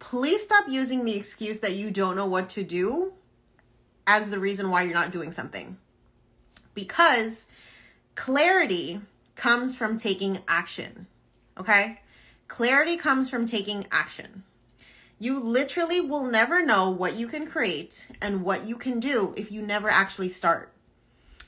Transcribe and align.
Please 0.00 0.42
stop 0.42 0.64
using 0.68 1.04
the 1.04 1.14
excuse 1.14 1.60
that 1.60 1.74
you 1.74 1.90
don't 1.90 2.16
know 2.16 2.26
what 2.26 2.48
to 2.50 2.64
do 2.64 3.12
as 4.06 4.30
the 4.30 4.40
reason 4.40 4.70
why 4.70 4.82
you're 4.82 4.94
not 4.94 5.12
doing 5.12 5.30
something. 5.30 5.78
Because 6.74 7.46
clarity 8.16 9.00
comes 9.36 9.76
from 9.76 9.98
taking 9.98 10.38
action. 10.48 11.06
Okay? 11.56 12.00
Clarity 12.48 12.96
comes 12.96 13.30
from 13.30 13.46
taking 13.46 13.86
action. 13.92 14.42
You 15.18 15.38
literally 15.38 16.00
will 16.00 16.24
never 16.24 16.64
know 16.64 16.90
what 16.90 17.14
you 17.14 17.28
can 17.28 17.46
create 17.46 18.08
and 18.22 18.42
what 18.42 18.66
you 18.66 18.76
can 18.76 19.00
do 19.00 19.34
if 19.36 19.52
you 19.52 19.60
never 19.60 19.90
actually 19.90 20.30
start. 20.30 20.72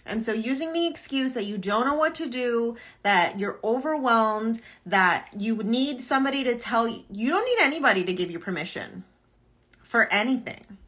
And 0.04 0.22
so, 0.22 0.32
using 0.32 0.72
the 0.72 0.86
excuse 0.86 1.34
that 1.34 1.44
you 1.44 1.58
don't 1.58 1.86
know 1.86 1.94
what 1.94 2.14
to 2.16 2.28
do, 2.28 2.76
that 3.02 3.38
you're 3.38 3.60
overwhelmed, 3.62 4.60
that 4.84 5.28
you 5.36 5.56
need 5.56 6.00
somebody 6.00 6.42
to 6.44 6.58
tell 6.58 6.88
you, 6.88 7.04
you 7.10 7.30
don't 7.30 7.44
need 7.44 7.64
anybody 7.64 8.04
to 8.04 8.12
give 8.12 8.30
you 8.30 8.38
permission 8.38 9.04
for 9.82 10.12
anything. 10.12 10.78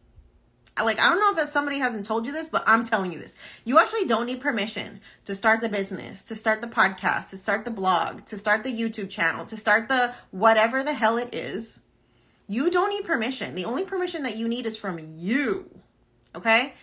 Like, 0.83 1.01
I 1.01 1.09
don't 1.09 1.21
know 1.21 1.41
if 1.41 1.49
somebody 1.49 1.79
hasn't 1.79 2.05
told 2.05 2.27
you 2.27 2.33
this, 2.33 2.49
but 2.49 2.65
I'm 2.67 2.83
telling 2.83 3.13
you 3.13 3.21
this. 3.21 3.35
You 3.65 3.79
actually 3.79 4.07
don't 4.07 4.27
need 4.27 4.41
permission 4.41 5.01
to 5.25 5.35
start 5.37 5.61
the 5.61 5.69
business, 5.69 6.25
to 6.25 6.35
start 6.35 6.61
the 6.63 6.67
podcast, 6.67 7.31
to 7.31 7.37
start 7.37 7.65
the 7.65 7.71
blog, 7.71 8.25
to 8.27 8.37
start 8.37 8.65
the 8.65 8.77
YouTube 8.77 9.09
channel, 9.09 9.47
to 9.47 9.57
start 9.57 9.89
the 9.89 10.13
whatever 10.33 10.83
the 10.83 10.93
hell 10.93 11.17
it 11.17 11.33
is. 11.33 11.81
You 12.49 12.71
don't 12.71 12.91
need 12.91 13.05
permission. 13.05 13.55
The 13.55 13.67
only 13.67 13.85
permission 13.85 14.25
that 14.25 14.37
you 14.37 14.49
need 14.49 14.67
is 14.67 14.77
from 14.77 14.99
you. 15.17 15.71
Okay? 16.35 16.75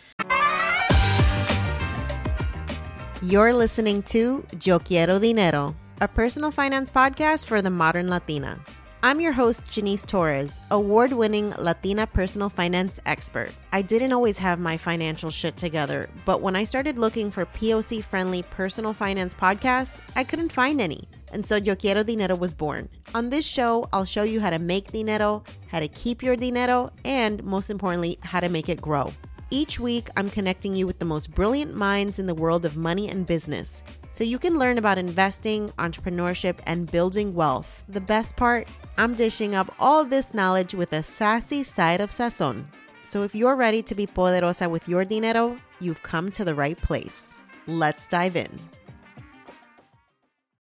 You're 3.23 3.53
listening 3.53 4.01
to 4.03 4.43
Yo 4.63 4.79
Quiero 4.79 5.19
Dinero, 5.19 5.75
a 6.01 6.07
personal 6.07 6.49
finance 6.49 6.89
podcast 6.89 7.45
for 7.45 7.61
the 7.61 7.69
modern 7.69 8.09
Latina. 8.09 8.59
I'm 9.03 9.21
your 9.21 9.31
host, 9.31 9.63
Jannese 9.65 10.07
Torres, 10.07 10.59
award 10.71 11.13
winning 11.13 11.51
Latina 11.59 12.07
personal 12.07 12.49
finance 12.49 12.99
expert. 13.05 13.51
I 13.71 13.83
didn't 13.83 14.11
always 14.11 14.39
have 14.39 14.59
my 14.59 14.75
financial 14.75 15.29
shit 15.29 15.55
together, 15.55 16.09
but 16.25 16.41
when 16.41 16.55
I 16.55 16.63
started 16.63 16.97
looking 16.97 17.29
for 17.29 17.45
POC 17.45 18.03
friendly 18.03 18.41
personal 18.41 18.91
finance 18.91 19.35
podcasts, 19.35 19.99
I 20.15 20.23
couldn't 20.23 20.51
find 20.51 20.81
any. 20.81 21.07
And 21.31 21.45
so 21.45 21.57
Yo 21.57 21.75
Quiero 21.75 22.01
Dinero 22.01 22.35
was 22.35 22.55
born. 22.55 22.89
On 23.13 23.29
this 23.29 23.45
show, 23.45 23.87
I'll 23.93 24.03
show 24.03 24.23
you 24.23 24.41
how 24.41 24.49
to 24.49 24.57
make 24.57 24.91
dinero, 24.91 25.43
how 25.67 25.79
to 25.79 25.87
keep 25.87 26.23
your 26.23 26.35
dinero, 26.35 26.89
and 27.05 27.43
most 27.43 27.69
importantly, 27.69 28.17
how 28.23 28.39
to 28.39 28.49
make 28.49 28.67
it 28.67 28.81
grow. 28.81 29.13
Each 29.53 29.81
week, 29.81 30.07
I'm 30.15 30.29
connecting 30.29 30.77
you 30.77 30.87
with 30.87 30.99
the 30.99 31.05
most 31.05 31.35
brilliant 31.35 31.75
minds 31.75 32.19
in 32.19 32.25
the 32.25 32.33
world 32.33 32.63
of 32.65 32.77
money 32.77 33.09
and 33.09 33.25
business 33.25 33.83
so 34.13 34.23
you 34.23 34.39
can 34.39 34.57
learn 34.57 34.77
about 34.77 34.97
investing, 34.97 35.67
entrepreneurship, 35.71 36.59
and 36.67 36.89
building 36.89 37.33
wealth. 37.33 37.83
The 37.89 37.99
best 37.99 38.37
part, 38.37 38.69
I'm 38.97 39.13
dishing 39.13 39.53
up 39.53 39.75
all 39.77 40.05
this 40.05 40.33
knowledge 40.33 40.73
with 40.73 40.93
a 40.93 41.03
sassy 41.03 41.63
side 41.63 41.99
of 41.99 42.11
sazon. 42.11 42.63
So 43.03 43.23
if 43.23 43.35
you're 43.35 43.57
ready 43.57 43.81
to 43.83 43.93
be 43.93 44.07
poderosa 44.07 44.69
with 44.69 44.87
your 44.87 45.03
dinero, 45.03 45.57
you've 45.81 46.01
come 46.01 46.31
to 46.31 46.45
the 46.45 46.55
right 46.55 46.79
place. 46.81 47.35
Let's 47.67 48.07
dive 48.07 48.37
in. 48.37 48.57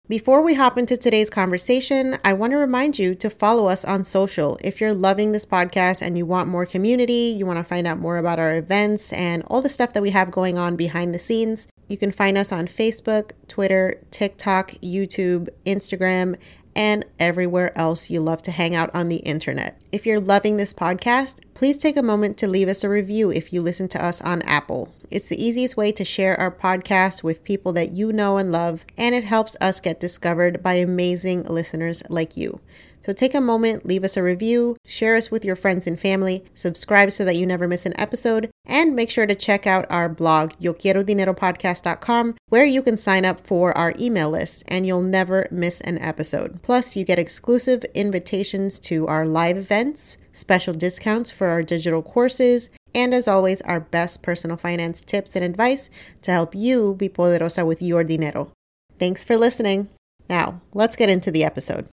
Before 0.07 0.43
we 0.43 0.53
hop 0.53 0.77
into 0.77 0.97
today's 0.97 1.31
conversation, 1.31 2.19
I 2.23 2.33
want 2.33 2.51
to 2.51 2.57
remind 2.57 2.99
you 2.99 3.15
to 3.15 3.27
follow 3.27 3.65
us 3.65 3.83
on 3.83 4.03
social. 4.03 4.59
If 4.61 4.79
you're 4.79 4.93
loving 4.93 5.31
this 5.31 5.47
podcast 5.47 5.99
and 6.03 6.15
you 6.15 6.27
want 6.27 6.47
more 6.47 6.67
community, 6.67 7.35
you 7.35 7.47
want 7.47 7.57
to 7.57 7.63
find 7.63 7.87
out 7.87 7.97
more 7.97 8.17
about 8.17 8.37
our 8.37 8.55
events 8.55 9.11
and 9.11 9.41
all 9.47 9.63
the 9.63 9.69
stuff 9.69 9.93
that 9.93 10.03
we 10.03 10.11
have 10.11 10.29
going 10.29 10.59
on 10.59 10.75
behind 10.75 11.11
the 11.11 11.17
scenes, 11.17 11.67
you 11.87 11.97
can 11.97 12.11
find 12.11 12.37
us 12.37 12.51
on 12.51 12.67
Facebook, 12.67 13.31
Twitter, 13.47 13.99
TikTok, 14.11 14.73
YouTube, 14.73 15.49
Instagram, 15.65 16.37
and 16.75 17.03
everywhere 17.17 17.75
else 17.75 18.11
you 18.11 18.21
love 18.21 18.43
to 18.43 18.51
hang 18.51 18.75
out 18.75 18.93
on 18.93 19.09
the 19.09 19.17
internet. 19.17 19.81
If 19.91 20.05
you're 20.05 20.19
loving 20.19 20.57
this 20.57 20.71
podcast, 20.71 21.39
please 21.55 21.77
take 21.77 21.97
a 21.97 22.03
moment 22.03 22.37
to 22.37 22.47
leave 22.47 22.67
us 22.67 22.83
a 22.83 22.89
review 22.89 23.31
if 23.31 23.51
you 23.51 23.59
listen 23.63 23.87
to 23.87 24.05
us 24.05 24.21
on 24.21 24.43
Apple. 24.43 24.93
It's 25.11 25.27
the 25.27 25.43
easiest 25.43 25.77
way 25.77 25.91
to 25.91 26.05
share 26.05 26.39
our 26.39 26.51
podcast 26.51 27.23
with 27.23 27.43
people 27.43 27.73
that 27.73 27.91
you 27.91 28.11
know 28.11 28.37
and 28.37 28.51
love, 28.51 28.85
and 28.97 29.13
it 29.13 29.23
helps 29.23 29.55
us 29.61 29.79
get 29.79 29.99
discovered 29.99 30.63
by 30.63 30.73
amazing 30.73 31.43
listeners 31.43 32.03
like 32.09 32.35
you. 32.35 32.59
So 33.05 33.13
take 33.13 33.35
a 33.35 33.41
moment, 33.41 33.85
leave 33.85 34.03
us 34.03 34.17
a 34.17 34.23
review, 34.23 34.77
share 34.83 35.15
us 35.15 35.29
with 35.29 35.45
your 35.45 35.55
friends 35.55 35.85
and 35.85 35.99
family, 35.99 36.43
subscribe 36.55 37.11
so 37.11 37.23
that 37.23 37.35
you 37.35 37.45
never 37.45 37.67
miss 37.67 37.85
an 37.85 37.93
episode, 37.99 38.49
and 38.65 38.95
make 38.95 39.11
sure 39.11 39.27
to 39.27 39.35
check 39.35 39.67
out 39.67 39.85
our 39.91 40.09
blog, 40.09 40.53
yoquierodineropodcast.com, 40.53 42.33
where 42.49 42.65
you 42.65 42.81
can 42.81 42.97
sign 42.97 43.23
up 43.23 43.45
for 43.45 43.77
our 43.77 43.93
email 43.99 44.31
list 44.31 44.63
and 44.67 44.87
you'll 44.87 45.03
never 45.03 45.47
miss 45.51 45.81
an 45.81 45.99
episode. 45.99 46.63
Plus, 46.63 46.95
you 46.95 47.05
get 47.05 47.19
exclusive 47.19 47.83
invitations 47.93 48.79
to 48.79 49.05
our 49.05 49.27
live 49.27 49.57
events, 49.57 50.17
special 50.33 50.73
discounts 50.73 51.29
for 51.29 51.49
our 51.49 51.61
digital 51.61 52.01
courses, 52.01 52.71
and 52.95 53.13
as 53.13 53.27
always, 53.27 53.61
our 53.61 53.81
best 53.81 54.23
personal 54.23 54.55
finance 54.55 55.01
tips 55.01 55.35
and 55.35 55.43
advice 55.43 55.89
to 56.21 56.31
help 56.31 56.55
you 56.55 56.95
be 56.95 57.09
poderosa 57.09 57.65
with 57.65 57.81
your 57.81 58.05
dinero. 58.05 58.53
Thanks 58.97 59.21
for 59.21 59.35
listening. 59.35 59.89
Now, 60.29 60.61
let's 60.73 60.95
get 60.95 61.09
into 61.09 61.29
the 61.29 61.43
episode. 61.43 61.87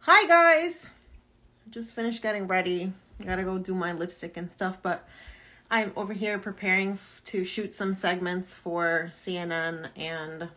Hi 0.00 0.26
guys! 0.26 0.92
Just 1.70 1.94
finished 1.94 2.20
getting 2.20 2.48
ready. 2.48 2.92
Gotta 3.24 3.44
go 3.44 3.58
do 3.58 3.74
my 3.74 3.92
lipstick 3.92 4.36
and 4.36 4.50
stuff, 4.50 4.78
but 4.82 5.08
I'm 5.70 5.92
over 5.96 6.12
here 6.12 6.38
preparing 6.38 6.98
to 7.26 7.44
shoot 7.44 7.72
some 7.72 7.94
segments 7.94 8.52
for 8.52 9.08
CNN, 9.12 9.88
and 9.96 10.48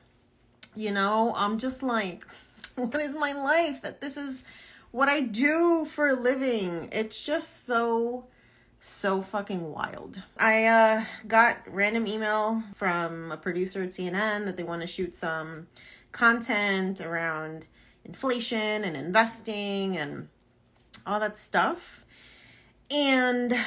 you 0.75 0.91
know, 0.91 1.33
I'm 1.37 1.59
just 1.59 1.83
like, 1.83 2.25
what 2.75 2.99
is 2.99 3.13
my 3.13 3.31
life 3.31 3.83
that 3.83 4.01
this 4.01 4.17
is 4.17 4.43
what 4.91 5.07
I 5.07 5.21
do 5.21 5.85
for 5.85 6.07
a 6.09 6.13
living. 6.15 6.89
It's 6.91 7.21
just 7.21 7.65
so 7.65 8.25
so 8.79 9.21
fucking 9.21 9.71
wild. 9.71 10.21
I 10.37 10.65
uh, 10.65 11.03
got 11.27 11.57
random 11.67 12.07
email 12.07 12.63
from 12.75 13.31
a 13.31 13.37
producer 13.37 13.83
at 13.83 13.89
CNN 13.89 14.45
that 14.45 14.57
they 14.57 14.63
want 14.63 14.81
to 14.81 14.87
shoot 14.87 15.15
some 15.15 15.67
content 16.11 17.01
around 17.01 17.65
inflation 18.05 18.83
and 18.83 18.95
investing 18.95 19.97
and 19.97 20.29
all 21.05 21.19
that 21.19 21.37
stuff. 21.37 22.05
And 22.89 23.57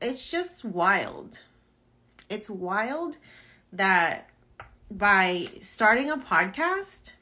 it's 0.00 0.30
just 0.30 0.64
wild. 0.64 1.40
It's 2.28 2.48
wild 2.48 3.16
that 3.72 4.30
by 4.90 5.48
starting 5.62 6.10
a 6.10 6.16
podcast 6.16 7.12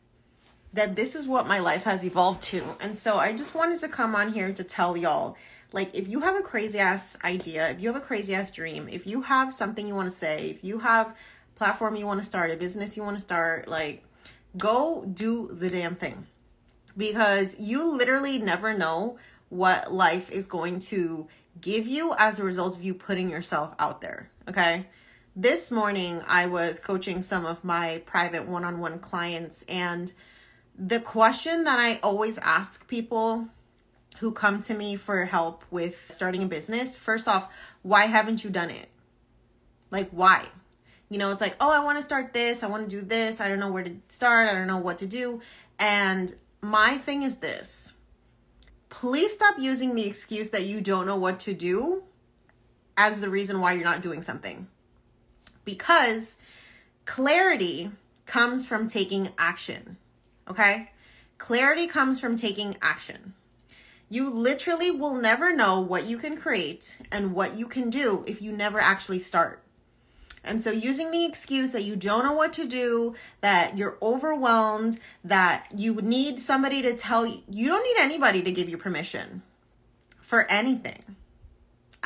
that 0.73 0.95
this 0.95 1.15
is 1.15 1.27
what 1.27 1.47
my 1.47 1.59
life 1.59 1.85
has 1.85 2.05
evolved 2.05 2.43
to. 2.43 2.63
And 2.81 2.97
so 2.97 3.17
I 3.17 3.33
just 3.33 3.55
wanted 3.55 3.81
to 3.81 3.89
come 3.89 4.15
on 4.15 4.33
here 4.33 4.53
to 4.53 4.63
tell 4.63 4.97
y'all 4.97 5.37
like 5.73 5.95
if 5.95 6.09
you 6.09 6.21
have 6.21 6.37
a 6.37 6.43
crazy 6.43 6.79
ass 6.79 7.17
idea, 7.25 7.71
if 7.71 7.81
you 7.81 7.89
have 7.89 7.97
a 7.97 8.05
crazy 8.05 8.35
ass 8.35 8.53
dream, 8.53 8.89
if 8.91 9.07
you 9.07 9.23
have 9.23 9.53
something 9.53 9.87
you 9.87 9.95
want 9.95 10.11
to 10.11 10.17
say, 10.17 10.51
if 10.51 10.65
you 10.65 10.79
have 10.79 11.17
platform 11.57 11.97
you 11.97 12.07
want 12.07 12.21
to 12.21 12.27
start, 12.27 12.51
a 12.51 12.57
business 12.57 12.97
you 12.97 13.03
want 13.03 13.17
to 13.17 13.23
start, 13.23 13.69
like 13.69 14.05
go 14.57 15.05
do 15.05 15.49
the 15.53 15.69
damn 15.69 15.95
thing. 15.95 16.27
Because 16.97 17.55
you 17.59 17.97
literally 17.97 18.39
never 18.39 18.73
know 18.73 19.19
what 19.49 19.93
life 19.93 20.31
is 20.31 20.47
going 20.47 20.81
to 20.81 21.27
give 21.61 21.87
you 21.87 22.15
as 22.19 22.39
a 22.39 22.45
result 22.45 22.77
of 22.77 22.83
you 22.83 22.95
putting 22.95 23.29
yourself 23.31 23.75
out 23.79 24.01
there, 24.01 24.31
okay? 24.49 24.87
This 25.35 25.71
morning 25.71 26.23
I 26.27 26.47
was 26.47 26.81
coaching 26.81 27.23
some 27.23 27.45
of 27.45 27.63
my 27.63 28.03
private 28.07 28.47
one-on-one 28.47 29.01
clients 29.01 29.63
and 29.69 30.13
the 30.79 31.01
question 31.01 31.65
that 31.65 31.79
I 31.79 31.99
always 32.03 32.39
ask 32.39 32.87
people 32.89 33.49
who 34.19 34.33
come 34.33 34.61
to 34.63 34.75
me 34.75 34.97
for 34.97 35.25
help 35.25 35.65
with 35.71 35.99
starting 36.09 36.43
a 36.43 36.47
business, 36.47 36.97
first 36.97 37.29
off, 37.29 37.53
why 37.83 38.07
haven't 38.07 38.45
you 38.45 38.51
done 38.51 38.71
it? 38.71 38.89
Like, 39.91 40.11
why? 40.11 40.45
You 41.09 41.19
know, 41.19 41.31
it's 41.31 41.41
like, 41.41 41.57
oh, 41.61 41.71
I 41.71 41.85
want 41.85 41.99
to 41.99 42.03
start 42.03 42.33
this, 42.33 42.63
I 42.63 42.67
want 42.67 42.89
to 42.89 42.97
do 42.97 43.03
this, 43.03 43.41
I 43.41 43.49
don't 43.49 43.61
know 43.61 43.71
where 43.71 43.85
to 43.85 43.95
start, 44.09 44.49
I 44.49 44.55
don't 44.55 44.67
know 44.67 44.79
what 44.79 44.99
to 44.99 45.07
do. 45.07 45.41
And 45.79 46.35
my 46.61 46.99
thing 46.99 47.23
is 47.23 47.39
this 47.39 47.93
please 48.89 49.33
stop 49.33 49.57
using 49.59 49.95
the 49.95 50.07
excuse 50.07 50.51
that 50.51 50.65
you 50.65 50.81
don't 50.81 51.07
know 51.07 51.17
what 51.17 51.39
to 51.41 51.53
do 51.53 52.03
as 52.97 53.21
the 53.21 53.29
reason 53.29 53.61
why 53.61 53.73
you're 53.73 53.85
not 53.85 54.01
doing 54.01 54.23
something. 54.23 54.67
Because 55.67 56.39
clarity 57.05 57.91
comes 58.25 58.67
from 58.67 58.89
taking 58.89 59.29
action. 59.37 59.99
Okay? 60.49 60.91
Clarity 61.37 61.89
comes 61.89 62.19
from 62.19 62.37
taking 62.37 62.77
action. 62.81 63.35
You 64.09 64.31
literally 64.31 64.91
will 64.91 65.15
never 65.15 65.55
know 65.55 65.81
what 65.81 66.05
you 66.07 66.17
can 66.17 66.37
create 66.37 66.99
and 67.11 67.35
what 67.35 67.59
you 67.59 67.67
can 67.67 67.91
do 67.91 68.25
if 68.27 68.41
you 68.41 68.53
never 68.53 68.79
actually 68.79 69.19
start. 69.19 69.63
And 70.45 70.63
so, 70.63 70.71
using 70.71 71.11
the 71.11 71.25
excuse 71.25 71.73
that 71.73 71.83
you 71.83 71.97
don't 71.97 72.25
know 72.25 72.33
what 72.33 72.53
to 72.53 72.69
do, 72.69 73.17
that 73.41 73.77
you're 73.77 73.99
overwhelmed, 74.01 75.01
that 75.25 75.67
you 75.75 75.97
need 75.97 76.39
somebody 76.39 76.83
to 76.83 76.97
tell 76.97 77.27
you, 77.27 77.43
you 77.51 77.67
don't 77.67 77.83
need 77.83 78.01
anybody 78.01 78.43
to 78.43 78.53
give 78.53 78.69
you 78.69 78.79
permission 78.79 79.43
for 80.21 80.49
anything. 80.49 81.17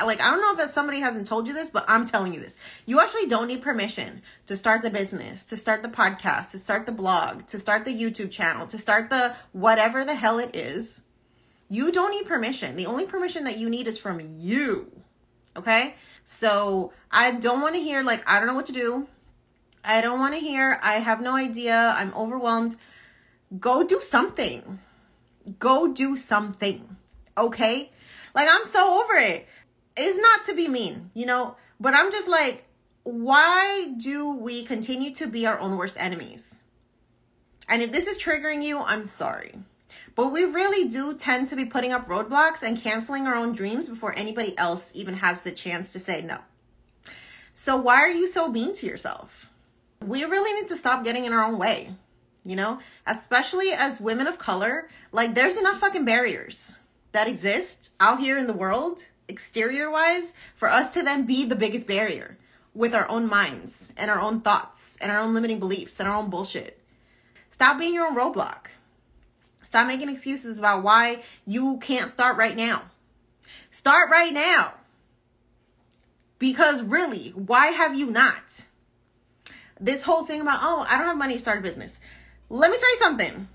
Like, 0.03 0.19
I 0.19 0.31
don't 0.31 0.41
know 0.41 0.63
if 0.63 0.69
somebody 0.71 1.01
hasn't 1.01 1.27
told 1.27 1.47
you 1.47 1.53
this, 1.53 1.69
but 1.69 1.85
I'm 1.87 2.05
telling 2.05 2.33
you 2.33 2.39
this. 2.39 2.55
You 2.87 2.99
actually 2.99 3.27
don't 3.27 3.47
need 3.47 3.61
permission 3.61 4.23
to 4.47 4.57
start 4.57 4.81
the 4.81 4.89
business, 4.89 5.45
to 5.45 5.57
start 5.57 5.83
the 5.83 5.89
podcast, 5.89 6.49
to 6.51 6.57
start 6.57 6.87
the 6.87 6.91
blog, 6.91 7.45
to 7.47 7.59
start 7.59 7.85
the 7.85 7.93
YouTube 7.93 8.31
channel, 8.31 8.65
to 8.67 8.79
start 8.79 9.11
the 9.11 9.35
whatever 9.51 10.03
the 10.03 10.15
hell 10.15 10.39
it 10.39 10.55
is 10.55 11.03
you 11.71 11.89
don't 11.89 12.11
need 12.11 12.25
permission. 12.25 12.75
The 12.75 12.85
only 12.85 13.05
permission 13.05 13.45
that 13.45 13.57
you 13.57 13.69
need 13.69 13.87
is 13.87 13.97
from 13.97 14.19
you. 14.37 14.91
Okay? 15.55 15.95
So 16.25 16.91
I 17.09 17.31
don't 17.31 17.61
want 17.61 17.75
to 17.75 17.81
hear, 17.81 18.03
like, 18.03 18.29
I 18.29 18.39
don't 18.39 18.47
know 18.47 18.55
what 18.55 18.65
to 18.65 18.73
do. 18.73 19.07
I 19.81 20.01
don't 20.01 20.19
want 20.19 20.33
to 20.33 20.39
hear, 20.41 20.81
I 20.83 20.95
have 20.95 21.21
no 21.21 21.33
idea. 21.33 21.95
I'm 21.95 22.13
overwhelmed. 22.13 22.75
Go 23.57 23.85
do 23.87 24.01
something. 24.01 24.79
Go 25.59 25.93
do 25.93 26.17
something. 26.17 26.97
Okay? 27.37 27.89
Like, 28.35 28.49
I'm 28.51 28.65
so 28.65 29.01
over 29.01 29.13
it. 29.13 29.47
It's 29.95 30.17
not 30.17 30.43
to 30.47 30.53
be 30.53 30.67
mean, 30.67 31.09
you 31.13 31.25
know, 31.25 31.55
but 31.79 31.93
I'm 31.95 32.11
just 32.11 32.27
like, 32.27 32.67
why 33.03 33.93
do 33.95 34.39
we 34.39 34.63
continue 34.63 35.15
to 35.15 35.25
be 35.25 35.47
our 35.47 35.57
own 35.57 35.77
worst 35.77 35.95
enemies? 35.97 36.53
And 37.69 37.81
if 37.81 37.93
this 37.93 38.07
is 38.07 38.17
triggering 38.17 38.61
you, 38.61 38.81
I'm 38.81 39.05
sorry. 39.05 39.53
But 40.15 40.31
we 40.31 40.43
really 40.43 40.87
do 40.89 41.15
tend 41.15 41.47
to 41.47 41.55
be 41.55 41.65
putting 41.65 41.93
up 41.93 42.07
roadblocks 42.07 42.63
and 42.63 42.81
canceling 42.81 43.27
our 43.27 43.35
own 43.35 43.53
dreams 43.53 43.87
before 43.89 44.17
anybody 44.17 44.57
else 44.57 44.91
even 44.93 45.15
has 45.15 45.41
the 45.41 45.51
chance 45.51 45.91
to 45.93 45.99
say 45.99 46.21
no. 46.21 46.39
So, 47.53 47.75
why 47.75 47.95
are 47.97 48.09
you 48.09 48.27
so 48.27 48.47
mean 48.47 48.73
to 48.75 48.85
yourself? 48.85 49.49
We 50.05 50.23
really 50.23 50.59
need 50.59 50.69
to 50.69 50.77
stop 50.77 51.03
getting 51.03 51.25
in 51.25 51.33
our 51.33 51.43
own 51.43 51.57
way, 51.57 51.93
you 52.43 52.55
know, 52.55 52.79
especially 53.05 53.71
as 53.71 54.01
women 54.01 54.27
of 54.27 54.37
color. 54.37 54.89
Like, 55.11 55.35
there's 55.35 55.57
enough 55.57 55.79
fucking 55.79 56.05
barriers 56.05 56.79
that 57.11 57.27
exist 57.27 57.91
out 57.99 58.19
here 58.19 58.37
in 58.37 58.47
the 58.47 58.53
world, 58.53 59.05
exterior 59.27 59.91
wise, 59.91 60.33
for 60.55 60.69
us 60.69 60.93
to 60.93 61.03
then 61.03 61.25
be 61.25 61.45
the 61.45 61.55
biggest 61.55 61.87
barrier 61.87 62.37
with 62.73 62.95
our 62.95 63.07
own 63.09 63.27
minds 63.27 63.91
and 63.97 64.09
our 64.09 64.19
own 64.19 64.41
thoughts 64.41 64.97
and 65.01 65.11
our 65.11 65.19
own 65.19 65.33
limiting 65.33 65.59
beliefs 65.59 65.99
and 65.99 66.07
our 66.07 66.15
own 66.15 66.29
bullshit. 66.29 66.79
Stop 67.49 67.77
being 67.77 67.93
your 67.93 68.07
own 68.07 68.15
roadblock. 68.15 68.67
Stop 69.71 69.87
making 69.87 70.09
excuses 70.09 70.57
about 70.57 70.83
why 70.83 71.23
you 71.45 71.77
can't 71.77 72.11
start 72.11 72.35
right 72.35 72.57
now. 72.57 72.81
Start 73.69 74.11
right 74.11 74.33
now. 74.33 74.73
Because 76.39 76.83
really, 76.83 77.29
why 77.29 77.67
have 77.67 77.97
you 77.97 78.07
not? 78.07 78.65
This 79.79 80.03
whole 80.03 80.25
thing 80.25 80.41
about, 80.41 80.59
oh, 80.61 80.85
I 80.89 80.97
don't 80.97 81.07
have 81.07 81.17
money 81.17 81.35
to 81.35 81.39
start 81.39 81.59
a 81.59 81.61
business. 81.61 82.01
Let 82.49 82.69
me 82.69 82.77
tell 82.77 82.89
you 82.89 82.97
something. 82.97 83.47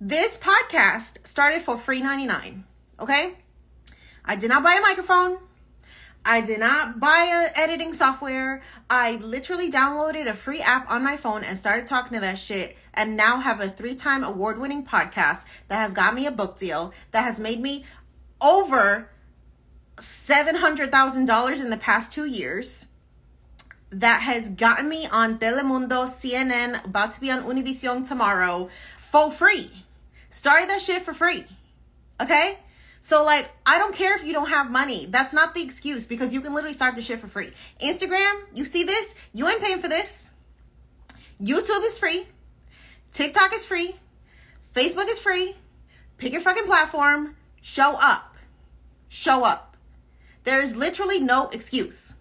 This 0.00 0.36
podcast 0.36 1.24
started 1.24 1.62
for 1.62 1.78
free 1.78 2.00
99. 2.00 2.64
Okay? 2.98 3.34
I 4.24 4.34
did 4.34 4.48
not 4.48 4.64
buy 4.64 4.74
a 4.74 4.80
microphone. 4.80 5.38
I 6.26 6.40
did 6.40 6.60
not 6.60 6.98
buy 7.00 7.50
a 7.54 7.58
editing 7.58 7.92
software. 7.92 8.62
I 8.88 9.16
literally 9.16 9.70
downloaded 9.70 10.26
a 10.26 10.34
free 10.34 10.60
app 10.60 10.90
on 10.90 11.04
my 11.04 11.18
phone 11.18 11.44
and 11.44 11.58
started 11.58 11.86
talking 11.86 12.14
to 12.14 12.20
that 12.20 12.38
shit 12.38 12.78
and 12.94 13.16
now 13.16 13.40
have 13.40 13.60
a 13.60 13.68
three-time 13.68 14.24
award-winning 14.24 14.86
podcast 14.86 15.44
that 15.68 15.76
has 15.76 15.92
got 15.92 16.14
me 16.14 16.26
a 16.26 16.30
book 16.30 16.58
deal 16.58 16.94
that 17.10 17.24
has 17.24 17.38
made 17.38 17.60
me 17.60 17.84
over 18.40 19.10
$700,000 19.98 21.60
in 21.60 21.70
the 21.70 21.76
past 21.76 22.12
2 22.12 22.24
years 22.24 22.86
that 23.90 24.22
has 24.22 24.48
gotten 24.48 24.88
me 24.88 25.06
on 25.06 25.38
Telemundo, 25.38 26.08
CNN, 26.08 26.84
about 26.84 27.14
to 27.14 27.20
be 27.20 27.30
on 27.30 27.44
Univision 27.44 28.06
tomorrow 28.06 28.68
for 28.98 29.30
free. 29.30 29.70
Started 30.30 30.70
that 30.70 30.82
shit 30.82 31.02
for 31.02 31.14
free. 31.14 31.44
Okay? 32.20 32.58
So 33.04 33.22
like, 33.22 33.50
I 33.66 33.76
don't 33.76 33.94
care 33.94 34.16
if 34.16 34.24
you 34.24 34.32
don't 34.32 34.48
have 34.48 34.70
money. 34.70 35.04
That's 35.04 35.34
not 35.34 35.54
the 35.54 35.60
excuse 35.60 36.06
because 36.06 36.32
you 36.32 36.40
can 36.40 36.54
literally 36.54 36.72
start 36.72 36.94
the 36.94 37.02
shit 37.02 37.20
for 37.20 37.28
free. 37.28 37.52
Instagram, 37.78 38.44
you 38.54 38.64
see 38.64 38.82
this? 38.82 39.14
You 39.34 39.46
ain't 39.46 39.60
paying 39.60 39.82
for 39.82 39.88
this. 39.88 40.30
YouTube 41.38 41.84
is 41.84 41.98
free. 41.98 42.26
TikTok 43.12 43.52
is 43.52 43.66
free. 43.66 43.96
Facebook 44.74 45.10
is 45.10 45.18
free. 45.18 45.54
Pick 46.16 46.32
your 46.32 46.40
fucking 46.40 46.64
platform. 46.64 47.36
Show 47.60 47.98
up. 48.00 48.36
Show 49.10 49.44
up. 49.44 49.76
There's 50.44 50.74
literally 50.74 51.20
no 51.20 51.50
excuse. 51.50 52.14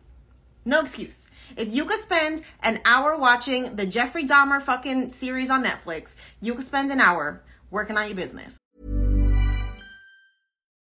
No 0.65 0.81
excuse. 0.81 1.29
If 1.55 1.73
you 1.73 1.85
could 1.85 2.01
spend 2.01 2.41
an 2.61 2.81
hour 2.83 3.15
watching 3.15 3.77
the 3.77 3.85
Jeffrey 3.85 4.25
Dahmer 4.25 4.61
fucking 4.61 5.11
series 5.11 5.49
on 5.49 5.63
Netflix, 5.63 6.15
you 6.41 6.55
could 6.55 6.65
spend 6.65 6.91
an 6.91 6.99
hour 6.99 7.41
working 7.71 7.95
on 7.95 8.07
your 8.07 8.17
business. 8.17 8.57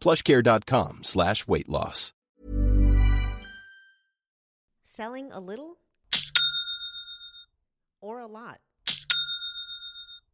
plushcare.com 0.00 1.04
slash 1.04 1.46
weight 1.46 1.68
loss. 1.68 2.12
Selling 4.82 5.30
a 5.30 5.38
little 5.40 5.78
or 8.00 8.20
a 8.20 8.26
lot? 8.26 8.58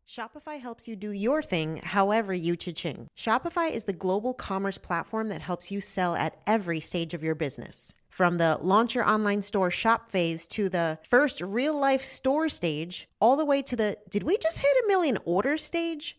Shopify 0.09 0.59
helps 0.59 0.89
you 0.89 0.97
do 0.97 1.11
your 1.11 1.43
thing 1.43 1.79
however 1.83 2.33
you 2.33 2.57
cha-ching. 2.57 3.09
Shopify 3.19 3.71
is 3.71 3.85
the 3.85 3.93
global 3.93 4.33
commerce 4.33 4.79
platform 4.79 5.29
that 5.29 5.43
helps 5.43 5.71
you 5.71 5.81
sell 5.81 6.17
at 6.17 6.39
every 6.47 6.81
stage 6.81 7.13
of 7.13 7.23
your 7.23 7.35
business. 7.35 7.93
From 8.09 8.39
the 8.39 8.59
launch 8.63 8.95
your 8.95 9.05
online 9.05 9.43
store 9.43 9.71
shop 9.71 10.09
phase 10.09 10.47
to 10.47 10.71
the 10.71 10.99
first 11.07 11.43
real 11.43 11.79
life 11.79 12.03
store 12.03 12.49
stage, 12.49 13.09
all 13.21 13.37
the 13.37 13.45
way 13.45 13.61
to 13.61 13.77
the 13.77 13.99
did 14.09 14.23
we 14.23 14.39
just 14.39 14.59
hit 14.59 14.85
a 14.85 14.89
million 14.89 15.19
order 15.27 15.59
stage? 15.59 16.19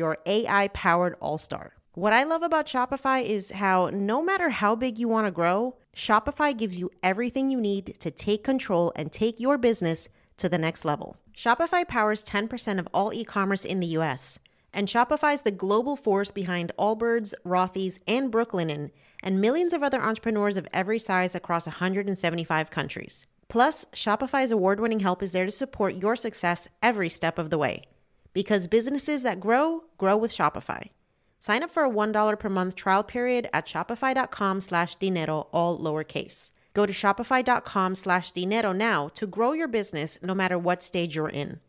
your 0.00 0.16
AI 0.24 0.68
powered 0.68 1.14
all 1.20 1.36
star. 1.36 1.74
What 1.92 2.14
I 2.14 2.24
love 2.24 2.42
about 2.42 2.66
Shopify 2.66 3.22
is 3.22 3.50
how 3.50 3.90
no 3.92 4.22
matter 4.22 4.48
how 4.48 4.74
big 4.74 4.98
you 4.98 5.06
want 5.06 5.26
to 5.26 5.30
grow, 5.30 5.76
Shopify 5.94 6.56
gives 6.56 6.78
you 6.78 6.90
everything 7.02 7.50
you 7.50 7.60
need 7.60 7.98
to 8.00 8.10
take 8.10 8.42
control 8.42 8.92
and 8.96 9.12
take 9.12 9.38
your 9.38 9.58
business 9.58 10.08
to 10.38 10.48
the 10.48 10.56
next 10.56 10.86
level. 10.86 11.16
Shopify 11.36 11.86
powers 11.86 12.24
10% 12.24 12.78
of 12.78 12.88
all 12.94 13.12
e 13.12 13.24
commerce 13.24 13.66
in 13.66 13.80
the 13.80 13.94
US, 13.98 14.38
and 14.72 14.88
Shopify 14.88 15.34
is 15.34 15.42
the 15.42 15.50
global 15.50 15.96
force 15.96 16.30
behind 16.30 16.72
Allbirds, 16.78 17.34
Rothy's, 17.44 17.98
and 18.08 18.32
Brooklinen, 18.32 18.92
and 19.22 19.38
millions 19.38 19.74
of 19.74 19.82
other 19.82 20.00
entrepreneurs 20.00 20.56
of 20.56 20.66
every 20.72 20.98
size 20.98 21.34
across 21.34 21.66
175 21.66 22.70
countries. 22.70 23.26
Plus, 23.48 23.84
Shopify's 23.92 24.52
award 24.52 24.80
winning 24.80 25.00
help 25.00 25.22
is 25.22 25.32
there 25.32 25.44
to 25.44 25.52
support 25.52 25.96
your 25.96 26.16
success 26.16 26.68
every 26.82 27.10
step 27.10 27.36
of 27.38 27.50
the 27.50 27.58
way 27.58 27.84
because 28.32 28.66
businesses 28.68 29.22
that 29.22 29.40
grow 29.40 29.84
grow 29.98 30.16
with 30.16 30.32
Shopify. 30.32 30.90
Sign 31.38 31.62
up 31.62 31.70
for 31.70 31.84
a 31.84 31.90
$1 31.90 32.38
per 32.38 32.48
month 32.48 32.74
trial 32.74 33.02
period 33.02 33.48
at 33.52 33.66
shopify.com 33.66 34.60
slash 34.60 34.94
dinero, 34.96 35.48
all 35.52 35.78
lowercase. 35.78 36.50
Go 36.74 36.86
to 36.86 36.92
shopify.com 36.92 37.94
slash 37.94 38.32
dinero 38.32 38.72
now 38.72 39.08
to 39.08 39.26
grow 39.26 39.52
your 39.52 39.68
business 39.68 40.18
no 40.22 40.34
matter 40.34 40.58
what 40.58 40.82
stage 40.82 41.16
you're 41.16 41.28
in. 41.28 41.60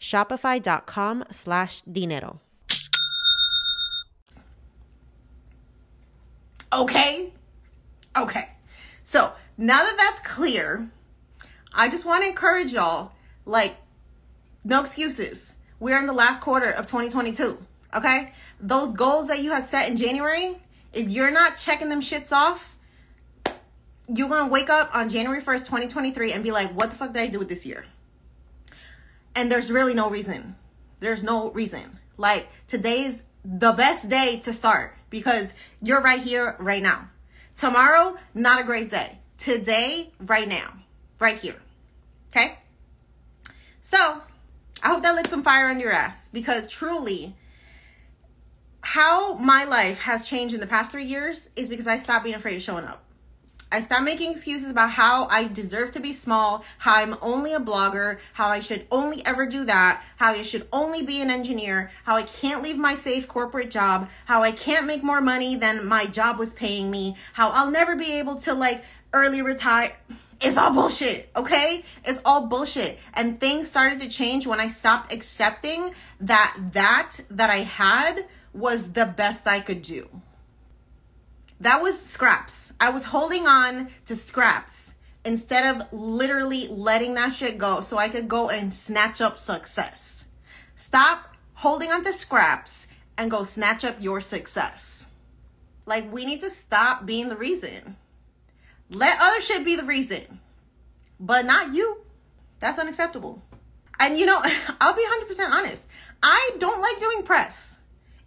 Shopify.com 0.00 1.24
slash 1.30 1.82
dinero. 1.82 2.40
Okay? 6.72 7.32
Okay. 8.16 8.48
So 9.04 9.32
now 9.56 9.82
that 9.84 9.96
that's 9.96 10.20
clear, 10.20 10.90
I 11.74 11.88
just 11.88 12.04
want 12.04 12.24
to 12.24 12.28
encourage 12.28 12.72
y'all 12.72 13.12
like, 13.44 13.76
no 14.64 14.80
excuses 14.80 15.52
we're 15.82 15.98
in 15.98 16.06
the 16.06 16.12
last 16.12 16.40
quarter 16.40 16.70
of 16.70 16.86
2022. 16.86 17.58
Okay? 17.92 18.32
Those 18.60 18.94
goals 18.94 19.26
that 19.26 19.42
you 19.42 19.50
have 19.50 19.64
set 19.64 19.90
in 19.90 19.96
January, 19.96 20.56
if 20.92 21.10
you're 21.10 21.32
not 21.32 21.56
checking 21.56 21.88
them 21.88 22.00
shits 22.00 22.30
off, 22.30 22.76
you're 24.06 24.28
gonna 24.28 24.48
wake 24.48 24.70
up 24.70 24.94
on 24.94 25.08
January 25.08 25.42
1st, 25.42 25.66
2023 25.66 26.32
and 26.32 26.44
be 26.44 26.52
like, 26.52 26.70
what 26.70 26.90
the 26.90 26.96
fuck 26.96 27.12
did 27.12 27.22
I 27.22 27.26
do 27.26 27.40
with 27.40 27.48
this 27.48 27.66
year? 27.66 27.84
And 29.34 29.50
there's 29.50 29.72
really 29.72 29.92
no 29.92 30.08
reason. 30.08 30.54
There's 31.00 31.24
no 31.24 31.50
reason. 31.50 31.98
Like 32.16 32.48
today's 32.68 33.24
the 33.44 33.72
best 33.72 34.08
day 34.08 34.38
to 34.44 34.52
start 34.52 34.96
because 35.10 35.52
you're 35.82 36.00
right 36.00 36.20
here, 36.20 36.54
right 36.60 36.82
now. 36.82 37.08
Tomorrow, 37.56 38.16
not 38.34 38.60
a 38.60 38.64
great 38.64 38.88
day. 38.88 39.18
Today, 39.36 40.12
right 40.20 40.46
now, 40.46 40.74
right 41.18 41.38
here. 41.38 41.60
Okay? 42.30 42.56
So, 43.80 44.22
I 44.82 44.88
hope 44.88 45.02
that 45.02 45.14
lit 45.14 45.28
some 45.28 45.44
fire 45.44 45.68
on 45.68 45.78
your 45.78 45.92
ass 45.92 46.28
because 46.32 46.66
truly, 46.66 47.36
how 48.80 49.34
my 49.34 49.62
life 49.64 50.00
has 50.00 50.26
changed 50.26 50.54
in 50.54 50.60
the 50.60 50.66
past 50.66 50.90
three 50.90 51.04
years 51.04 51.50
is 51.54 51.68
because 51.68 51.86
I 51.86 51.98
stopped 51.98 52.24
being 52.24 52.34
afraid 52.34 52.56
of 52.56 52.62
showing 52.62 52.84
up. 52.84 53.04
I 53.70 53.80
stopped 53.80 54.02
making 54.02 54.32
excuses 54.32 54.70
about 54.70 54.90
how 54.90 55.28
I 55.28 55.46
deserve 55.46 55.92
to 55.92 56.00
be 56.00 56.12
small, 56.12 56.62
how 56.76 56.96
I'm 56.96 57.16
only 57.22 57.54
a 57.54 57.60
blogger, 57.60 58.18
how 58.34 58.48
I 58.48 58.60
should 58.60 58.86
only 58.90 59.24
ever 59.24 59.46
do 59.46 59.64
that, 59.64 60.04
how 60.16 60.32
I 60.32 60.42
should 60.42 60.68
only 60.72 61.02
be 61.02 61.22
an 61.22 61.30
engineer, 61.30 61.90
how 62.04 62.16
I 62.16 62.24
can't 62.24 62.62
leave 62.62 62.76
my 62.76 62.94
safe 62.94 63.26
corporate 63.26 63.70
job, 63.70 64.10
how 64.26 64.42
I 64.42 64.52
can't 64.52 64.86
make 64.86 65.02
more 65.02 65.22
money 65.22 65.56
than 65.56 65.86
my 65.86 66.04
job 66.04 66.38
was 66.38 66.52
paying 66.52 66.90
me, 66.90 67.16
how 67.32 67.48
I'll 67.48 67.70
never 67.70 67.96
be 67.96 68.18
able 68.18 68.36
to 68.40 68.52
like 68.52 68.84
early 69.14 69.40
retire. 69.40 69.96
It's 70.44 70.56
all 70.56 70.72
bullshit, 70.72 71.30
okay? 71.36 71.84
It's 72.04 72.20
all 72.24 72.46
bullshit. 72.46 72.98
And 73.14 73.38
things 73.38 73.68
started 73.68 74.00
to 74.00 74.08
change 74.08 74.46
when 74.46 74.58
I 74.58 74.68
stopped 74.68 75.12
accepting 75.12 75.92
that 76.20 76.56
that 76.72 77.20
that 77.30 77.48
I 77.48 77.58
had 77.58 78.26
was 78.52 78.92
the 78.92 79.06
best 79.06 79.46
I 79.46 79.60
could 79.60 79.82
do. 79.82 80.08
That 81.60 81.80
was 81.80 82.00
scraps. 82.00 82.72
I 82.80 82.90
was 82.90 83.04
holding 83.04 83.46
on 83.46 83.90
to 84.06 84.16
scraps 84.16 84.94
instead 85.24 85.76
of 85.76 85.92
literally 85.92 86.66
letting 86.66 87.14
that 87.14 87.32
shit 87.32 87.56
go 87.56 87.80
so 87.80 87.96
I 87.96 88.08
could 88.08 88.26
go 88.26 88.50
and 88.50 88.74
snatch 88.74 89.20
up 89.20 89.38
success. 89.38 90.24
Stop 90.74 91.36
holding 91.54 91.92
on 91.92 92.02
to 92.02 92.12
scraps 92.12 92.88
and 93.16 93.30
go 93.30 93.44
snatch 93.44 93.84
up 93.84 93.96
your 94.00 94.20
success. 94.20 95.08
Like, 95.86 96.12
we 96.12 96.24
need 96.26 96.40
to 96.40 96.50
stop 96.50 97.06
being 97.06 97.28
the 97.28 97.36
reason. 97.36 97.96
Let 98.92 99.18
other 99.20 99.40
shit 99.40 99.64
be 99.64 99.74
the 99.74 99.84
reason, 99.84 100.40
but 101.18 101.46
not 101.46 101.74
you. 101.74 102.02
That's 102.60 102.78
unacceptable. 102.78 103.42
And 103.98 104.18
you 104.18 104.26
know, 104.26 104.40
I'll 104.80 104.94
be 104.94 105.04
100% 105.04 105.50
honest. 105.50 105.86
I 106.22 106.50
don't 106.58 106.82
like 106.82 107.00
doing 107.00 107.22
press. 107.22 107.78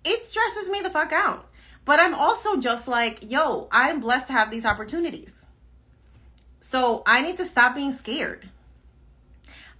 It 0.04 0.26
stresses 0.26 0.70
me 0.70 0.82
the 0.82 0.90
fuck 0.90 1.12
out. 1.12 1.48
But 1.86 2.00
I'm 2.00 2.16
also 2.16 2.58
just 2.58 2.88
like, 2.88 3.32
yo, 3.32 3.68
I'm 3.72 4.00
blessed 4.00 4.28
to 4.28 4.34
have 4.34 4.50
these 4.50 4.66
opportunities. 4.66 5.46
So 6.60 7.04
I 7.06 7.22
need 7.22 7.38
to 7.38 7.46
stop 7.46 7.76
being 7.76 7.92
scared. 7.92 8.50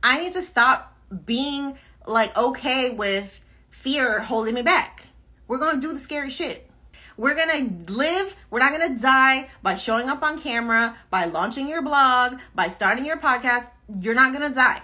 I 0.04 0.20
need 0.20 0.34
to 0.34 0.44
stop 0.44 0.96
being 1.26 1.78
like 2.06 2.38
okay 2.38 2.92
with 2.92 3.42
fear 3.72 4.20
holding 4.20 4.54
me 4.54 4.62
back. 4.62 5.08
We're 5.48 5.58
going 5.58 5.82
to 5.82 5.88
do 5.88 5.94
the 5.94 6.00
scary 6.00 6.30
shit. 6.30 6.70
We're 7.18 7.36
going 7.36 7.86
to 7.86 7.94
live, 7.94 8.36
we're 8.50 8.60
not 8.60 8.78
going 8.78 8.96
to 8.96 9.02
die 9.02 9.50
by 9.64 9.76
showing 9.76 10.10
up 10.10 10.22
on 10.22 10.40
camera, 10.40 10.98
by 11.10 11.26
launching 11.26 11.68
your 11.68 11.82
blog, 11.82 12.40
by 12.54 12.68
starting 12.68 13.06
your 13.06 13.18
podcast. 13.18 13.70
You're 14.00 14.16
not 14.16 14.34
going 14.34 14.50
to 14.50 14.56
die. 14.56 14.82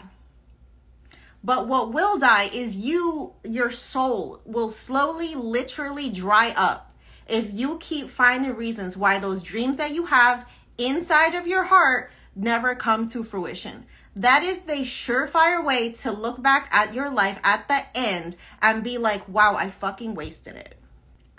But 1.44 1.68
what 1.68 1.92
will 1.92 2.20
die 2.20 2.50
is 2.54 2.76
you, 2.76 3.34
your 3.44 3.72
soul 3.72 4.42
will 4.46 4.70
slowly, 4.70 5.34
literally 5.36 6.10
dry 6.10 6.54
up 6.56 6.96
if 7.28 7.50
you 7.52 7.78
keep 7.80 8.10
finding 8.10 8.56
reasons 8.56 8.96
why 8.96 9.18
those 9.18 9.42
dreams 9.42 9.78
that 9.78 9.92
you 9.92 10.06
have 10.06 10.48
inside 10.78 11.36
of 11.36 11.48
your 11.48 11.64
heart 11.64 12.12
never 12.36 12.76
come 12.76 13.08
to 13.08 13.24
fruition. 13.24 13.86
That 14.16 14.44
is 14.44 14.62
the 14.62 14.84
surefire 14.84 15.64
way 15.64 15.92
to 15.94 16.12
look 16.12 16.42
back 16.42 16.70
at 16.72 16.94
your 16.94 17.10
life 17.10 17.40
at 17.44 17.68
the 17.68 17.84
end 17.96 18.36
and 18.62 18.84
be 18.84 18.98
like, 18.98 19.28
wow, 19.28 19.56
I 19.56 19.70
fucking 19.70 20.16
wasted 20.16 20.56
it. 20.56 20.76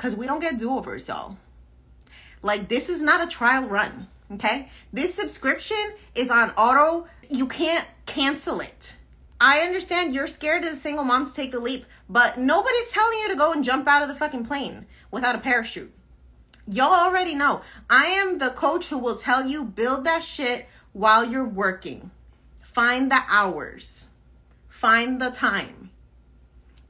Because 0.03 0.17
we 0.17 0.27
don't 0.27 0.41
get 0.41 0.59
do 0.59 0.77
overs, 0.77 1.07
y'all. 1.07 1.37
Like, 2.43 2.67
this 2.67 2.89
is 2.89 3.03
not 3.03 3.23
a 3.23 3.29
trial 3.29 3.69
run, 3.69 4.09
okay? 4.33 4.69
This 4.93 5.15
subscription 5.15 5.93
is 6.17 6.29
on 6.29 6.51
auto. 6.57 7.07
You 7.31 7.47
can't 7.47 7.87
cancel 8.05 8.59
it. 8.59 8.97
I 9.41 9.61
understand 9.61 10.13
you're 10.13 10.27
scared 10.27 10.65
as 10.65 10.73
a 10.73 10.81
single 10.81 11.05
mom 11.05 11.25
to 11.25 11.33
take 11.33 11.53
the 11.53 11.61
leap, 11.61 11.87
but 12.09 12.37
nobody's 12.37 12.91
telling 12.91 13.21
you 13.21 13.29
to 13.29 13.37
go 13.37 13.53
and 13.53 13.63
jump 13.63 13.87
out 13.87 14.03
of 14.03 14.09
the 14.09 14.17
fucking 14.17 14.45
plane 14.45 14.87
without 15.13 15.37
a 15.37 15.39
parachute. 15.39 15.93
Y'all 16.67 17.07
already 17.07 17.37
know. 17.37 17.63
I 17.89 18.07
am 18.07 18.39
the 18.39 18.51
coach 18.51 18.89
who 18.89 18.99
will 18.99 19.15
tell 19.15 19.47
you 19.47 19.63
build 19.65 20.03
that 20.03 20.25
shit 20.25 20.69
while 20.93 21.25
you're 21.25 21.47
working. 21.47 22.11
Find 22.61 23.09
the 23.09 23.23
hours. 23.29 24.09
Find 24.69 25.23
the 25.23 25.31
time. 25.31 25.92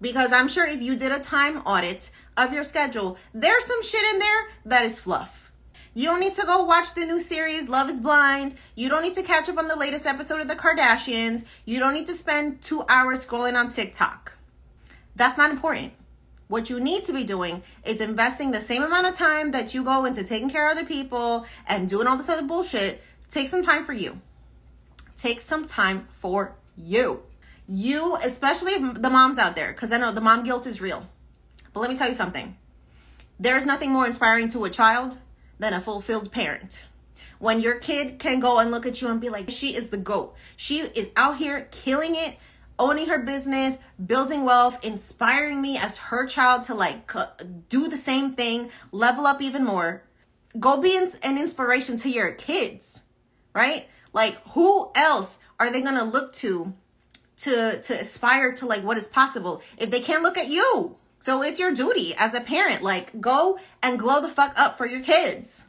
Because 0.02 0.32
I'm 0.32 0.49
sure 0.49 0.66
if 0.66 0.82
you 0.82 0.97
did 0.97 1.12
a 1.12 1.21
time 1.21 1.59
audit 1.59 2.11
of 2.37 2.52
your 2.52 2.64
schedule, 2.64 3.16
there's 3.32 3.64
some 3.64 3.82
shit 3.85 4.02
in 4.12 4.18
there 4.18 4.49
that 4.66 4.85
is 4.85 4.99
fluff. 4.99 5.52
You 5.94 6.06
don't 6.06 6.21
need 6.21 6.35
to 6.35 6.44
go 6.44 6.64
watch 6.64 6.94
the 6.94 7.06
new 7.06 7.21
series 7.21 7.68
Love 7.68 7.88
is 7.88 8.00
Blind. 8.00 8.56
You 8.75 8.88
don't 8.88 9.02
need 9.02 9.14
to 9.14 9.23
catch 9.23 9.49
up 9.49 9.59
on 9.59 9.68
the 9.68 9.76
latest 9.76 10.04
episode 10.04 10.40
of 10.40 10.49
The 10.49 10.56
Kardashians. 10.56 11.44
You 11.66 11.78
don't 11.78 11.94
need 11.94 12.06
to 12.06 12.14
spend 12.14 12.62
two 12.62 12.82
hours 12.88 13.25
scrolling 13.25 13.54
on 13.54 13.68
TikTok. 13.68 14.32
That's 15.14 15.38
not 15.38 15.52
important. 15.52 15.92
What 16.49 16.68
you 16.68 16.80
need 16.80 17.04
to 17.04 17.12
be 17.12 17.23
doing 17.23 17.62
is 17.85 18.00
investing 18.00 18.50
the 18.50 18.61
same 18.61 18.82
amount 18.82 19.06
of 19.06 19.14
time 19.14 19.52
that 19.52 19.73
you 19.73 19.85
go 19.85 20.04
into 20.04 20.25
taking 20.25 20.50
care 20.50 20.68
of 20.68 20.76
other 20.76 20.87
people 20.87 21.47
and 21.68 21.88
doing 21.88 22.09
all 22.09 22.16
this 22.16 22.28
other 22.28 22.47
bullshit. 22.47 23.00
Take 23.30 23.49
some 23.49 23.62
time 23.62 23.85
for 23.85 23.92
you. 23.92 24.21
Take 25.16 25.40
some 25.40 25.64
time 25.64 26.09
for 26.21 26.56
you. 26.76 27.23
You, 27.72 28.16
especially 28.16 28.76
the 28.76 29.08
moms 29.08 29.38
out 29.38 29.56
there, 29.56 29.72
because 29.72 29.92
I 29.92 29.96
know 29.96 30.12
the 30.12 30.20
mom 30.20 30.44
guilt 30.44 30.66
is 30.66 30.82
real. 30.82 31.06
But 31.72 31.80
let 31.80 31.88
me 31.88 31.96
tell 31.96 32.08
you 32.08 32.14
something. 32.14 32.54
There's 33.40 33.64
nothing 33.64 33.90
more 33.90 34.04
inspiring 34.04 34.50
to 34.50 34.66
a 34.66 34.70
child 34.70 35.16
than 35.58 35.72
a 35.72 35.80
fulfilled 35.80 36.30
parent. 36.30 36.84
When 37.38 37.60
your 37.60 37.76
kid 37.76 38.18
can 38.18 38.40
go 38.40 38.58
and 38.58 38.70
look 38.70 38.84
at 38.84 39.00
you 39.00 39.08
and 39.08 39.22
be 39.22 39.30
like, 39.30 39.50
she 39.50 39.74
is 39.74 39.88
the 39.88 39.96
GOAT. 39.96 40.34
She 40.54 40.80
is 40.80 41.10
out 41.16 41.38
here 41.38 41.66
killing 41.70 42.14
it, 42.14 42.36
owning 42.78 43.08
her 43.08 43.18
business, 43.18 43.78
building 44.04 44.44
wealth, 44.44 44.84
inspiring 44.84 45.62
me 45.62 45.78
as 45.78 45.96
her 45.96 46.26
child 46.26 46.64
to 46.64 46.74
like 46.74 47.10
do 47.70 47.88
the 47.88 47.96
same 47.96 48.34
thing, 48.34 48.70
level 48.92 49.26
up 49.26 49.40
even 49.40 49.64
more. 49.64 50.04
Go 50.60 50.76
be 50.76 50.94
an 50.98 51.38
inspiration 51.38 51.96
to 51.98 52.10
your 52.10 52.32
kids, 52.32 53.00
right? 53.54 53.88
Like, 54.12 54.34
who 54.48 54.90
else 54.94 55.38
are 55.58 55.70
they 55.70 55.80
gonna 55.80 56.04
look 56.04 56.34
to 56.34 56.74
to 57.42 57.80
to 57.82 58.00
aspire 58.00 58.52
to 58.52 58.66
like 58.66 58.82
what 58.82 58.96
is 58.96 59.06
possible 59.06 59.62
if 59.78 59.90
they 59.90 60.00
can't 60.00 60.22
look 60.22 60.38
at 60.38 60.49
you? 60.49 60.96
So 61.20 61.42
it's 61.42 61.61
your 61.61 61.72
duty 61.72 62.14
as 62.18 62.34
a 62.34 62.40
parent, 62.40 62.82
like 62.82 63.20
go 63.20 63.58
and 63.82 63.99
glow 63.99 64.20
the 64.20 64.28
fuck 64.28 64.58
up 64.58 64.76
for 64.76 64.87
your 64.87 65.00
kids. 65.00 65.66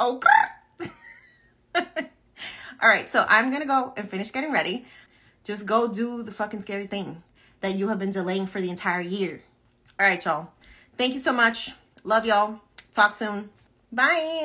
Okay. 0.00 0.28
All 1.74 2.88
right, 2.88 3.08
so 3.08 3.24
I'm 3.28 3.50
gonna 3.50 3.66
go 3.66 3.92
and 3.96 4.08
finish 4.08 4.32
getting 4.32 4.52
ready. 4.52 4.84
Just 5.44 5.66
go 5.66 5.88
do 5.88 6.22
the 6.22 6.32
fucking 6.32 6.62
scary 6.62 6.86
thing 6.86 7.22
that 7.60 7.74
you 7.74 7.88
have 7.88 7.98
been 7.98 8.10
delaying 8.10 8.46
for 8.46 8.60
the 8.60 8.70
entire 8.70 9.00
year. 9.00 9.42
All 9.98 10.06
right, 10.06 10.22
y'all. 10.24 10.50
Thank 10.96 11.14
you 11.14 11.20
so 11.20 11.32
much. 11.32 11.72
Love 12.02 12.24
y'all. 12.24 12.60
Talk 12.92 13.14
soon. 13.14 13.50
Bye. 13.92 14.44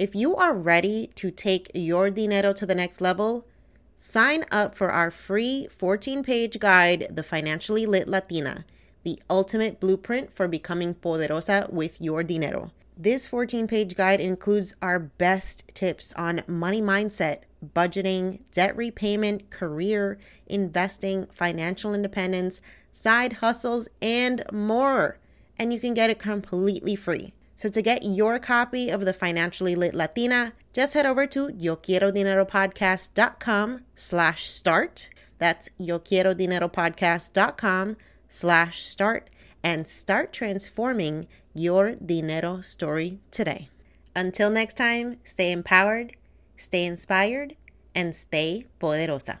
If 0.00 0.14
you 0.14 0.34
are 0.34 0.54
ready 0.54 1.08
to 1.16 1.30
take 1.30 1.70
your 1.74 2.08
dinero 2.08 2.54
to 2.54 2.64
the 2.64 2.74
next 2.74 3.02
level, 3.02 3.46
sign 3.98 4.46
up 4.50 4.74
for 4.74 4.90
our 4.90 5.10
free 5.10 5.68
14-page 5.70 6.58
guide, 6.58 7.08
The 7.10 7.22
Financially 7.22 7.84
Lit 7.84 8.08
Latina, 8.08 8.64
the 9.04 9.20
ultimate 9.28 9.78
blueprint 9.78 10.32
for 10.32 10.48
becoming 10.48 10.94
poderosa 10.94 11.70
with 11.70 12.00
your 12.00 12.22
dinero. 12.22 12.70
This 12.96 13.26
14 13.26 13.66
page 13.66 13.94
guide 13.94 14.22
includes 14.22 14.74
our 14.80 14.98
best 14.98 15.64
tips 15.74 16.14
on 16.14 16.44
money 16.46 16.80
mindset, 16.80 17.40
budgeting, 17.62 18.38
debt 18.52 18.74
repayment, 18.74 19.50
career, 19.50 20.16
investing, 20.46 21.26
financial 21.26 21.92
independence, 21.92 22.62
side 22.90 23.34
hustles, 23.34 23.86
and 24.00 24.44
more. 24.50 25.18
And 25.58 25.74
you 25.74 25.78
can 25.78 25.92
get 25.92 26.08
it 26.08 26.18
completely 26.18 26.96
free. 26.96 27.34
So 27.60 27.68
to 27.68 27.82
get 27.82 28.04
your 28.04 28.38
copy 28.38 28.88
of 28.88 29.04
the 29.04 29.12
Financially 29.12 29.76
Lit 29.76 29.94
Latina, 29.94 30.54
just 30.72 30.94
head 30.94 31.04
over 31.04 31.26
to 31.26 31.48
YoQuieroDineroPodcast.com 31.48 33.80
slash 33.94 34.48
start. 34.48 35.10
That's 35.36 35.68
YoQuieroDineroPodcast.com 35.78 37.96
slash 38.30 38.82
start 38.82 39.28
and 39.62 39.86
start 39.86 40.32
transforming 40.32 41.26
your 41.52 41.96
dinero 41.96 42.62
story 42.62 43.18
today. 43.30 43.68
Until 44.16 44.48
next 44.48 44.78
time, 44.78 45.16
stay 45.24 45.52
empowered, 45.52 46.16
stay 46.56 46.86
inspired, 46.86 47.56
and 47.94 48.14
stay 48.14 48.68
poderosa. 48.80 49.40